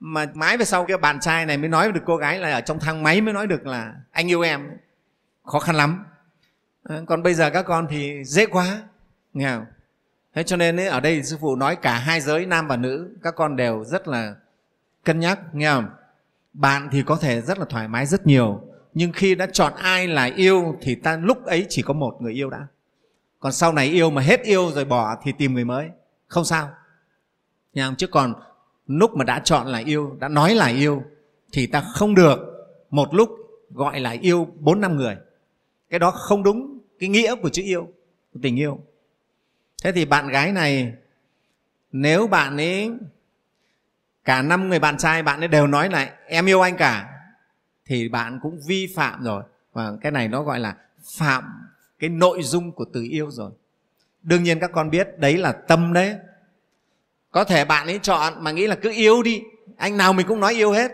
Mà 0.00 0.26
mãi 0.35 0.56
về 0.56 0.64
sau 0.64 0.85
cái 0.85 0.96
bạn 0.96 1.20
trai 1.20 1.46
này 1.46 1.58
mới 1.58 1.68
nói 1.68 1.92
được 1.92 2.00
cô 2.06 2.16
gái 2.16 2.38
là 2.38 2.52
ở 2.52 2.61
trong 2.61 2.78
thang 2.78 3.02
máy 3.02 3.20
mới 3.20 3.35
nói 3.35 3.46
được 3.46 3.66
là 3.66 3.94
anh 4.11 4.30
yêu 4.30 4.40
em 4.40 4.70
khó 5.47 5.59
khăn 5.59 5.76
lắm. 5.76 6.05
Ờ, 6.83 7.05
còn 7.07 7.23
bây 7.23 7.35
giờ 7.35 7.50
các 7.50 7.62
con 7.62 7.87
thì 7.91 8.25
dễ 8.25 8.47
quá 8.47 8.83
nghe 9.33 9.50
không 9.57 9.65
thế 10.35 10.43
cho 10.43 10.57
nên 10.57 10.81
ấy, 10.81 10.87
ở 10.87 11.00
đây 11.00 11.23
sư 11.23 11.37
phụ 11.41 11.57
nói 11.57 11.76
cả 11.76 11.99
hai 11.99 12.21
giới 12.21 12.47
nam 12.47 12.69
và 12.69 12.76
nữ 12.76 13.17
các 13.23 13.35
con 13.37 13.57
đều 13.57 13.85
rất 13.85 14.09
là 14.09 14.35
cân 15.05 15.21
nhắc 15.21 15.41
nghe 15.53 15.71
không? 15.71 15.88
Bạn 16.53 16.88
thì 16.93 17.03
có 17.03 17.17
thể 17.17 17.41
rất 17.41 17.59
là 17.59 17.65
thoải 17.69 17.88
mái 17.88 18.07
rất 18.07 18.26
nhiều 18.26 18.62
nhưng 18.95 19.12
khi 19.12 19.35
đã 19.35 19.47
chọn 19.53 19.73
ai 19.76 20.09
là 20.09 20.25
yêu 20.25 20.76
thì 20.81 20.95
ta 20.95 21.17
lúc 21.17 21.45
ấy 21.45 21.67
chỉ 21.69 21.83
có 21.83 21.95
một 21.95 22.17
người 22.21 22.33
yêu 22.33 22.50
đã. 22.50 22.67
Còn 23.41 23.53
sau 23.53 23.73
này 23.73 23.87
yêu 23.87 24.11
mà 24.11 24.23
hết 24.23 24.43
yêu 24.43 24.71
rồi 24.73 24.85
bỏ 24.85 25.17
thì 25.23 25.33
tìm 25.38 25.55
người 25.55 25.65
mới 25.65 25.88
không 26.26 26.45
sao. 26.45 26.71
Nghe 27.75 27.83
không? 27.83 27.97
chứ 27.97 28.07
còn 28.07 28.35
lúc 28.87 29.15
mà 29.15 29.25
đã 29.25 29.41
chọn 29.45 29.67
là 29.67 29.79
yêu 29.79 30.17
đã 30.21 30.29
nói 30.29 30.55
là 30.55 30.67
yêu 30.67 31.03
thì 31.53 31.67
ta 31.67 31.81
không 31.95 32.15
được 32.15 32.38
một 32.91 33.15
lúc 33.15 33.31
gọi 33.71 34.00
là 34.00 34.11
yêu 34.11 34.49
bốn 34.59 34.81
năm 34.81 34.97
người 34.97 35.17
cái 35.90 35.99
đó 35.99 36.11
không 36.11 36.43
đúng, 36.43 36.78
cái 36.99 37.09
nghĩa 37.09 37.35
của 37.35 37.49
chữ 37.49 37.62
yêu, 37.62 37.88
của 38.33 38.40
tình 38.43 38.57
yêu. 38.57 38.81
Thế 39.83 39.93
thì 39.93 40.05
bạn 40.05 40.28
gái 40.28 40.52
này, 40.52 40.95
nếu 41.93 42.26
bạn 42.26 42.57
ấy, 42.57 42.90
cả 44.25 44.43
năm 44.43 44.69
người 44.69 44.78
bạn 44.78 44.97
trai 44.99 45.23
bạn 45.23 45.40
ấy 45.40 45.49
đều 45.49 45.66
nói 45.66 45.90
lại 45.90 46.12
em 46.26 46.47
yêu 46.47 46.61
anh 46.61 46.76
cả, 46.76 47.12
thì 47.85 48.09
bạn 48.09 48.38
cũng 48.43 48.61
vi 48.66 48.93
phạm 48.97 49.25
rồi. 49.25 49.43
Và 49.73 49.93
cái 50.00 50.12
này 50.12 50.28
nó 50.28 50.43
gọi 50.43 50.61
là 50.61 50.76
phạm 51.05 51.69
cái 51.99 52.11
nội 52.11 52.43
dung 52.43 52.73
của 52.73 52.85
từ 52.93 53.07
yêu 53.11 53.31
rồi. 53.31 53.50
Đương 54.23 54.43
nhiên 54.43 54.61
các 54.61 54.71
con 54.73 54.90
biết 54.90 55.19
đấy 55.19 55.37
là 55.37 55.52
tâm 55.52 55.93
đấy. 55.93 56.16
Có 57.31 57.45
thể 57.45 57.64
bạn 57.64 57.87
ấy 57.87 57.99
chọn 58.02 58.35
mà 58.45 58.52
nghĩ 58.52 58.66
là 58.66 58.76
cứ 58.76 58.93
yêu 58.95 59.23
đi, 59.23 59.43
anh 59.76 59.97
nào 59.97 60.12
mình 60.12 60.26
cũng 60.26 60.40
nói 60.40 60.55
yêu 60.55 60.73
hết, 60.73 60.90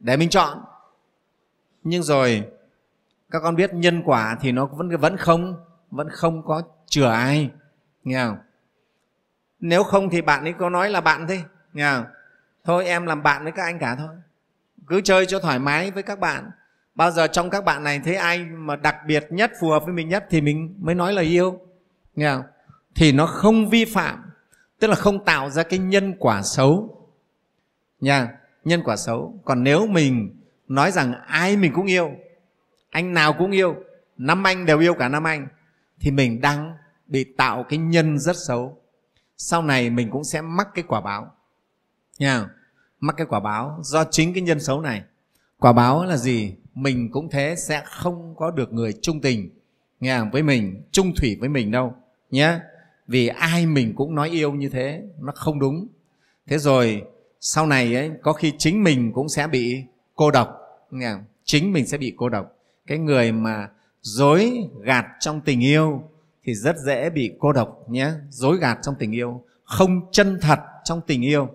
để 0.00 0.16
mình 0.16 0.28
chọn. 0.28 0.58
Nhưng 1.82 2.02
rồi 2.02 2.44
các 3.30 3.40
con 3.42 3.56
biết 3.56 3.74
nhân 3.74 4.02
quả 4.04 4.36
thì 4.40 4.52
nó 4.52 4.66
vẫn 4.66 4.96
vẫn 4.96 5.16
không 5.16 5.64
vẫn 5.90 6.08
không 6.10 6.42
có 6.46 6.62
chừa 6.86 7.08
ai, 7.08 7.50
nghe 8.04 8.24
không? 8.26 8.38
Nếu 9.60 9.84
không 9.84 10.10
thì 10.10 10.22
bạn 10.22 10.44
ấy 10.44 10.52
có 10.52 10.70
nói 10.70 10.90
là 10.90 11.00
bạn 11.00 11.26
thế, 11.28 11.40
nghe 11.72 11.92
không? 11.92 12.04
Thôi 12.64 12.86
em 12.86 13.06
làm 13.06 13.22
bạn 13.22 13.42
với 13.42 13.52
các 13.52 13.62
anh 13.62 13.78
cả 13.78 13.94
thôi. 13.94 14.16
Cứ 14.86 15.00
chơi 15.00 15.26
cho 15.26 15.40
thoải 15.40 15.58
mái 15.58 15.90
với 15.90 16.02
các 16.02 16.20
bạn. 16.20 16.50
Bao 16.94 17.10
giờ 17.10 17.26
trong 17.26 17.50
các 17.50 17.64
bạn 17.64 17.84
này 17.84 18.00
thấy 18.04 18.14
ai 18.14 18.44
mà 18.44 18.76
đặc 18.76 18.96
biệt 19.06 19.26
nhất, 19.30 19.52
phù 19.60 19.70
hợp 19.70 19.84
với 19.84 19.94
mình 19.94 20.08
nhất 20.08 20.26
thì 20.30 20.40
mình 20.40 20.74
mới 20.78 20.94
nói 20.94 21.12
là 21.12 21.22
yêu, 21.22 21.60
nghe 22.14 22.34
không? 22.34 22.44
Thì 22.94 23.12
nó 23.12 23.26
không 23.26 23.68
vi 23.68 23.84
phạm, 23.84 24.30
tức 24.78 24.86
là 24.86 24.94
không 24.94 25.24
tạo 25.24 25.50
ra 25.50 25.62
cái 25.62 25.78
nhân 25.78 26.14
quả 26.18 26.42
xấu 26.42 26.94
nha 28.00 28.28
nhân 28.64 28.82
quả 28.84 28.96
xấu. 28.96 29.40
Còn 29.44 29.64
nếu 29.64 29.86
mình 29.86 30.40
nói 30.68 30.90
rằng 30.90 31.12
ai 31.26 31.56
mình 31.56 31.72
cũng 31.72 31.86
yêu 31.86 32.10
anh 32.90 33.14
nào 33.14 33.32
cũng 33.32 33.50
yêu. 33.50 33.76
Năm 34.18 34.46
anh 34.46 34.66
đều 34.66 34.78
yêu 34.78 34.94
cả 34.94 35.08
năm 35.08 35.26
anh. 35.26 35.48
Thì 36.00 36.10
mình 36.10 36.40
đang 36.40 36.76
bị 37.06 37.24
tạo 37.24 37.64
cái 37.68 37.78
nhân 37.78 38.18
rất 38.18 38.36
xấu. 38.36 38.78
Sau 39.36 39.62
này 39.62 39.90
mình 39.90 40.10
cũng 40.10 40.24
sẽ 40.24 40.40
mắc 40.40 40.68
cái 40.74 40.84
quả 40.88 41.00
báo. 41.00 41.32
Nha. 42.18 42.48
Mắc 43.00 43.14
cái 43.16 43.26
quả 43.26 43.40
báo 43.40 43.78
do 43.82 44.04
chính 44.04 44.34
cái 44.34 44.42
nhân 44.42 44.60
xấu 44.60 44.80
này. 44.80 45.02
Quả 45.58 45.72
báo 45.72 46.04
là 46.04 46.16
gì? 46.16 46.54
Mình 46.74 47.10
cũng 47.12 47.30
thế 47.30 47.54
sẽ 47.58 47.82
không 47.86 48.34
có 48.36 48.50
được 48.50 48.72
người 48.72 48.92
trung 49.02 49.20
tình. 49.20 49.50
Nghe 50.00 50.20
với 50.32 50.42
mình 50.42 50.82
trung 50.92 51.14
thủy 51.14 51.36
với 51.40 51.48
mình 51.48 51.70
đâu. 51.70 51.94
Nhé 52.30 52.60
vì 53.06 53.28
ai 53.28 53.66
mình 53.66 53.94
cũng 53.96 54.14
nói 54.14 54.30
yêu 54.30 54.52
như 54.52 54.68
thế 54.68 55.02
nó 55.20 55.32
không 55.34 55.58
đúng. 55.58 55.86
Thế 56.46 56.58
rồi 56.58 57.02
sau 57.40 57.66
này 57.66 57.94
ấy, 57.94 58.10
có 58.22 58.32
khi 58.32 58.52
chính 58.58 58.84
mình 58.84 59.12
cũng 59.12 59.28
sẽ 59.28 59.46
bị 59.46 59.82
cô 60.14 60.30
độc. 60.30 60.58
Nghe 60.90 61.14
chính 61.44 61.72
mình 61.72 61.86
sẽ 61.86 61.98
bị 61.98 62.14
cô 62.16 62.28
độc 62.28 62.57
cái 62.88 62.98
người 62.98 63.32
mà 63.32 63.68
dối 64.02 64.68
gạt 64.82 65.06
trong 65.20 65.40
tình 65.40 65.60
yêu 65.60 66.02
thì 66.44 66.54
rất 66.54 66.76
dễ 66.86 67.10
bị 67.10 67.32
cô 67.38 67.52
độc 67.52 67.90
nhé. 67.90 68.10
Dối 68.30 68.58
gạt 68.58 68.78
trong 68.82 68.94
tình 68.98 69.12
yêu 69.12 69.44
không 69.64 70.00
chân 70.12 70.38
thật 70.40 70.60
trong 70.84 71.00
tình 71.06 71.22
yêu 71.22 71.48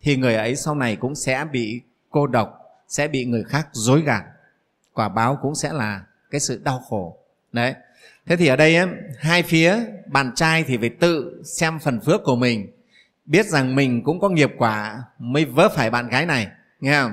thì 0.00 0.16
người 0.16 0.34
ấy 0.34 0.56
sau 0.56 0.74
này 0.74 0.96
cũng 0.96 1.14
sẽ 1.14 1.44
bị 1.52 1.80
cô 2.10 2.26
độc 2.26 2.58
sẽ 2.88 3.08
bị 3.08 3.24
người 3.24 3.44
khác 3.44 3.68
dối 3.72 4.02
gạt. 4.02 4.24
Quả 4.92 5.08
báo 5.08 5.38
cũng 5.42 5.54
sẽ 5.54 5.72
là 5.72 6.02
cái 6.30 6.40
sự 6.40 6.60
đau 6.64 6.78
khổ. 6.88 7.18
Đấy. 7.52 7.74
Thế 8.26 8.36
thì 8.36 8.46
ở 8.46 8.56
đây 8.56 8.76
ấy, 8.76 8.88
hai 9.18 9.42
phía 9.42 9.76
bạn 10.06 10.32
trai 10.34 10.64
thì 10.64 10.76
phải 10.76 10.88
tự 10.88 11.42
xem 11.44 11.78
phần 11.78 12.00
phước 12.00 12.20
của 12.24 12.36
mình 12.36 12.66
biết 13.26 13.46
rằng 13.46 13.74
mình 13.74 14.02
cũng 14.02 14.20
có 14.20 14.28
nghiệp 14.28 14.52
quả 14.58 15.02
mới 15.18 15.44
vớ 15.44 15.68
phải 15.68 15.90
bạn 15.90 16.08
gái 16.08 16.26
này 16.26 16.48
nghe 16.80 17.00
không? 17.00 17.12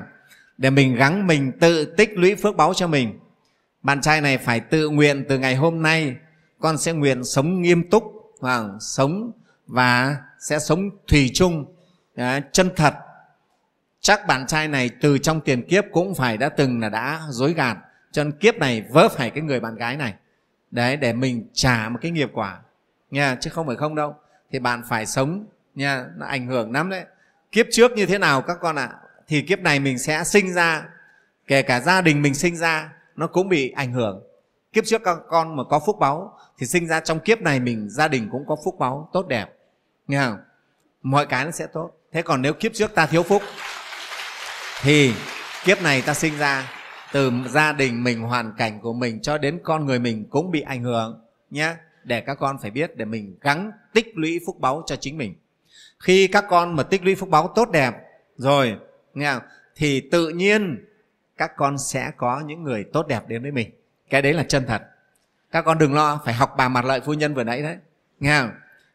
Để 0.58 0.70
mình 0.70 0.96
gắng 0.96 1.28
mình 1.28 1.52
tự 1.60 1.86
tích 1.86 2.12
lũy 2.14 2.36
phước 2.36 2.56
báu 2.56 2.74
cho 2.74 2.88
mình 2.88 3.20
bạn 3.86 4.02
trai 4.02 4.22
này 4.22 4.38
phải 4.38 4.60
tự 4.60 4.90
nguyện 4.90 5.26
từ 5.30 5.40
ngày 5.40 5.56
hôm 5.56 5.82
nay 5.82 6.16
con 6.60 6.78
sẽ 6.78 6.94
nguyện 6.94 7.24
sống 7.24 7.62
nghiêm 7.62 7.90
túc 7.90 8.04
và 8.40 8.64
sống 8.80 9.32
và 9.68 10.18
sẽ 10.40 10.60
sống 10.60 10.90
thủy 11.08 11.32
chung 11.34 11.66
à, 12.16 12.42
chân 12.52 12.70
thật. 12.76 12.94
Chắc 14.02 14.28
bạn 14.28 14.48
trai 14.48 14.68
này 14.68 14.90
từ 15.02 15.18
trong 15.18 15.42
tiền 15.42 15.68
kiếp 15.68 15.84
cũng 15.92 16.16
phải 16.16 16.38
đã 16.38 16.50
từng 16.50 16.80
là 16.80 16.90
đã 16.90 17.22
dối 17.30 17.54
gạt 17.54 17.78
cho 18.12 18.24
nên 18.24 18.32
kiếp 18.32 18.56
này 18.56 18.86
vớ 18.90 19.10
phải 19.10 19.30
cái 19.30 19.44
người 19.44 19.60
bạn 19.60 19.76
gái 19.76 19.98
này. 19.98 20.14
Đấy 20.72 20.98
để 20.98 21.14
mình 21.14 21.48
trả 21.54 21.90
một 21.90 22.00
cái 22.02 22.12
nghiệp 22.12 22.30
quả 22.34 22.60
nha 23.12 23.38
chứ 23.42 23.50
không 23.50 23.68
phải 23.68 23.76
không 23.76 23.96
đâu. 23.96 24.16
Thì 24.52 24.60
bạn 24.60 24.84
phải 24.90 25.06
sống 25.06 25.46
nha 25.76 26.06
nó 26.18 26.26
ảnh 26.26 26.48
hưởng 26.48 26.72
lắm 26.72 26.90
đấy. 26.90 27.06
Kiếp 27.52 27.66
trước 27.72 27.92
như 27.92 28.06
thế 28.06 28.18
nào 28.18 28.42
các 28.42 28.58
con 28.62 28.76
ạ? 28.76 28.90
À, 28.92 29.00
thì 29.28 29.42
kiếp 29.42 29.60
này 29.60 29.80
mình 29.80 30.00
sẽ 30.00 30.24
sinh 30.24 30.54
ra 30.54 30.86
kể 31.48 31.62
cả 31.62 31.80
gia 31.80 32.02
đình 32.02 32.22
mình 32.22 32.34
sinh 32.34 32.56
ra 32.56 32.95
nó 33.16 33.28
cũng 33.28 33.50
bị 33.50 33.72
ảnh 33.72 33.94
hưởng. 33.94 34.24
Kiếp 34.74 34.86
trước 34.86 35.02
các 35.04 35.18
con 35.30 35.56
mà 35.56 35.64
có 35.64 35.80
phúc 35.86 35.96
báu 36.00 36.38
thì 36.58 36.68
sinh 36.68 36.88
ra 36.88 37.00
trong 37.00 37.20
kiếp 37.20 37.42
này 37.42 37.60
mình, 37.60 37.90
gia 37.90 38.08
đình 38.08 38.30
cũng 38.32 38.44
có 38.48 38.56
phúc 38.66 38.76
báu 38.80 39.10
tốt 39.14 39.28
đẹp. 39.28 39.48
Nghe 40.08 40.20
không? 40.20 40.38
Mọi 41.02 41.26
cái 41.26 41.46
nó 41.46 41.52
sẽ 41.52 41.68
tốt. 41.74 41.92
Thế 42.12 42.22
còn 42.22 42.42
nếu 42.42 42.54
kiếp 42.54 42.74
trước 42.74 42.96
ta 42.96 43.06
thiếu 43.06 43.24
phúc, 43.24 43.42
thì 44.82 45.14
kiếp 45.64 45.82
này 45.82 46.02
ta 46.02 46.14
sinh 46.14 46.38
ra 46.38 46.72
từ 47.12 47.32
gia 47.50 47.72
đình 47.74 48.04
mình, 48.04 48.22
hoàn 48.22 48.54
cảnh 48.58 48.80
của 48.82 48.94
mình 48.94 49.22
cho 49.22 49.38
đến 49.38 49.60
con 49.64 49.86
người 49.86 50.00
mình 50.00 50.26
cũng 50.30 50.52
bị 50.52 50.62
ảnh 50.62 50.84
hưởng 50.84 51.22
nhé 51.50 51.76
để 52.04 52.22
các 52.22 52.36
con 52.40 52.58
phải 52.62 52.72
biết 52.72 52.98
để 52.98 53.06
mình 53.06 53.38
gắng 53.42 53.72
tích 53.94 54.08
lũy 54.16 54.40
phúc 54.46 54.60
báu 54.60 54.84
cho 54.86 54.96
chính 54.96 55.18
mình. 55.18 55.36
Khi 56.00 56.28
các 56.28 56.46
con 56.50 56.76
mà 56.76 56.84
tích 56.84 57.04
lũy 57.04 57.16
phúc 57.16 57.30
báu 57.30 57.52
tốt 57.56 57.70
đẹp, 57.72 57.94
rồi, 58.38 58.78
nghe 59.14 59.34
không? 59.34 59.44
thì 59.76 60.10
tự 60.12 60.30
nhiên 60.30 60.86
các 61.38 61.52
con 61.58 61.78
sẽ 61.78 62.12
có 62.18 62.40
những 62.40 62.64
người 62.64 62.84
tốt 62.94 63.08
đẹp 63.08 63.28
đến 63.28 63.42
với 63.42 63.52
mình. 63.52 63.70
Cái 64.10 64.22
đấy 64.22 64.34
là 64.34 64.44
chân 64.44 64.66
thật. 64.68 64.82
Các 65.52 65.66
con 65.66 65.78
đừng 65.78 65.94
lo, 65.94 66.22
phải 66.26 66.34
học 66.34 66.54
bà 66.58 66.70
mặt 66.70 66.86
lợi 66.86 67.02
phu 67.02 67.14
nhân 67.14 67.34
vừa 67.34 67.44
nãy 67.44 67.62
đấy. 67.62 67.78
Nghe 68.20 68.40
không? 68.40 68.52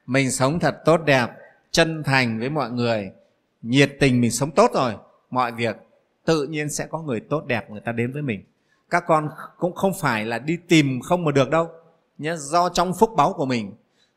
mình 0.07 0.31
sống 0.31 0.59
thật 0.59 0.83
tốt 0.85 1.01
đẹp, 1.05 1.27
chân 1.71 2.03
thành 2.03 2.39
với 2.39 2.51
mọi 2.51 2.71
người. 2.71 3.11
Nhiệt 3.63 3.97
tình 4.01 4.21
mình 4.21 4.31
sống 4.31 4.51
tốt 4.51 4.71
rồi. 4.75 4.95
Mọi 5.31 5.53
việc 5.53 5.77
tự 6.25 6.47
nhiên 6.47 6.71
sẽ 6.71 6.87
có 6.87 6.99
người 6.99 7.21
tốt 7.21 7.45
đẹp 7.47 7.71
người 7.71 7.81
ta 7.81 7.93
đến 7.93 8.13
với 8.13 8.23
mình. 8.23 8.45
Các 8.91 9.05
con 9.07 9.29
cũng 9.59 9.75
không 9.75 9.93
phải 10.01 10.25
là 10.25 10.39
đi 10.39 10.59
tìm 10.69 11.01
không 11.01 11.25
mà 11.25 11.33
được 11.33 11.51
đâu. 11.51 11.69
Nhé 12.19 12.35
do 12.37 12.69
trong 12.69 12.95
phúc 12.95 13.11
báu 13.17 13.33
của 13.33 13.47
mình, 13.47 13.73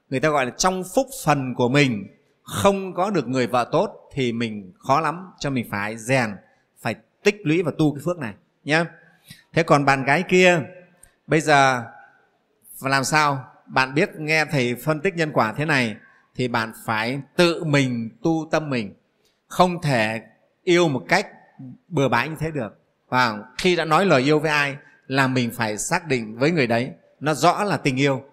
người 0.10 0.20
ta 0.20 0.30
gọi 0.30 0.46
là 0.46 0.52
trong 0.58 0.84
phúc 0.96 1.08
phần 1.26 1.54
của 1.56 1.70
mình, 1.70 2.08
không 2.44 2.94
có 2.94 3.10
được 3.10 3.28
người 3.28 3.48
vợ 3.48 3.70
tốt 3.72 4.10
thì 4.14 4.32
mình 4.32 4.72
khó 4.80 5.02
lắm 5.02 5.32
cho 5.40 5.50
mình 5.50 5.68
phải 5.72 5.98
rèn 5.98 6.30
tích 7.24 7.42
lũy 7.44 7.64
và 7.64 7.72
tu 7.78 7.96
cái 7.96 8.02
phước 8.06 8.18
này 8.18 8.34
nhé 8.64 8.86
thế 9.54 9.64
còn 9.64 9.86
bạn 9.86 10.04
gái 10.04 10.24
kia, 10.24 10.60
bây 11.28 11.42
giờ 11.42 11.84
làm 12.82 13.04
sao? 13.04 13.46
Bạn 13.66 13.94
biết 13.94 14.10
nghe 14.16 14.46
thầy 14.46 14.76
phân 14.76 15.02
tích 15.02 15.16
nhân 15.16 15.32
quả 15.34 15.54
thế 15.54 15.66
này 15.66 15.96
thì 16.36 16.48
bạn 16.48 16.74
phải 16.86 17.22
tự 17.36 17.64
mình 17.64 18.10
tu 18.24 18.48
tâm 18.52 18.70
mình, 18.70 18.94
không 19.48 19.82
thể 19.82 20.22
yêu 20.64 20.88
một 20.90 21.06
cách 21.08 21.28
bừa 21.88 22.08
bãi 22.10 22.30
như 22.30 22.36
thế 22.40 22.52
được. 22.52 22.80
Và 23.10 23.38
khi 23.58 23.76
đã 23.76 23.86
nói 23.86 24.06
lời 24.06 24.22
yêu 24.22 24.40
với 24.40 24.52
ai 24.52 24.78
là 25.08 25.28
mình 25.28 25.52
phải 25.54 25.78
xác 25.78 26.08
định 26.08 26.38
với 26.38 26.52
người 26.52 26.68
đấy, 26.68 26.92
nó 27.20 27.34
rõ 27.34 27.64
là 27.64 27.78
tình 27.78 28.00
yêu. 28.00 28.24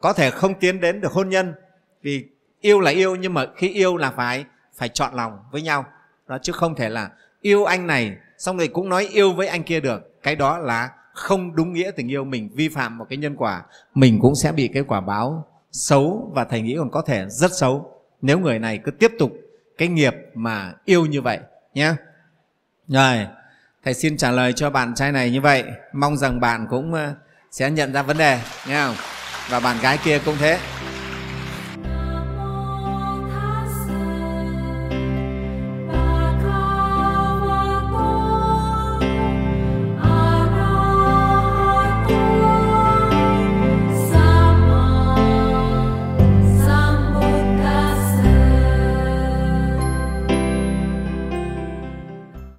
Có 0.00 0.12
thể 0.12 0.30
không 0.30 0.60
tiến 0.60 0.80
đến 0.80 1.00
được 1.00 1.12
hôn 1.12 1.28
nhân 1.28 1.54
vì 2.02 2.26
yêu 2.60 2.80
là 2.80 2.90
yêu 2.90 3.16
nhưng 3.16 3.34
mà 3.34 3.46
khi 3.56 3.68
yêu 3.68 3.96
là 3.96 4.10
phải 4.10 4.44
phải 4.74 4.88
chọn 4.88 5.14
lòng 5.14 5.38
với 5.50 5.62
nhau, 5.62 5.86
đó, 6.28 6.38
chứ 6.42 6.52
không 6.52 6.74
thể 6.74 6.88
là 6.88 7.10
yêu 7.44 7.64
anh 7.64 7.86
này, 7.86 8.16
xong 8.38 8.56
rồi 8.56 8.68
cũng 8.68 8.88
nói 8.88 9.08
yêu 9.12 9.32
với 9.32 9.46
anh 9.46 9.62
kia 9.62 9.80
được. 9.80 10.22
Cái 10.22 10.36
đó 10.36 10.58
là 10.58 10.90
không 11.12 11.54
đúng 11.54 11.72
nghĩa 11.72 11.90
tình 11.96 12.08
yêu. 12.08 12.24
Mình 12.24 12.50
vi 12.54 12.68
phạm 12.68 12.98
một 12.98 13.06
cái 13.08 13.16
nhân 13.16 13.36
quả, 13.36 13.62
mình 13.94 14.18
cũng 14.20 14.34
sẽ 14.34 14.52
bị 14.52 14.68
cái 14.68 14.82
quả 14.82 15.00
báo 15.00 15.46
xấu 15.72 16.32
và 16.34 16.44
thầy 16.44 16.60
nghĩ 16.60 16.74
còn 16.78 16.90
có 16.90 17.02
thể 17.02 17.24
rất 17.28 17.52
xấu. 17.52 18.02
Nếu 18.22 18.38
người 18.38 18.58
này 18.58 18.78
cứ 18.84 18.90
tiếp 18.90 19.12
tục 19.18 19.32
cái 19.78 19.88
nghiệp 19.88 20.14
mà 20.34 20.72
yêu 20.84 21.06
như 21.06 21.22
vậy 21.22 21.38
nhé 21.74 21.94
rồi, 22.88 23.26
thầy 23.84 23.94
xin 23.94 24.16
trả 24.16 24.30
lời 24.30 24.52
cho 24.52 24.70
bạn 24.70 24.94
trai 24.94 25.12
này 25.12 25.30
như 25.30 25.40
vậy. 25.40 25.64
Mong 25.92 26.16
rằng 26.16 26.40
bạn 26.40 26.66
cũng 26.70 26.94
ờ, 26.94 27.14
sẽ 27.50 27.70
nhận 27.70 27.92
ra 27.92 28.02
vấn 28.02 28.18
đề, 28.18 28.40
nghe 28.68 28.84
không? 28.86 28.94
Và 29.48 29.60
bạn 29.60 29.76
gái 29.82 29.98
kia 30.04 30.18
cũng 30.24 30.36
thế. 30.38 30.58